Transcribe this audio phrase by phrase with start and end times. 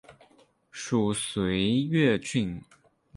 [0.71, 2.59] 属绥越郡。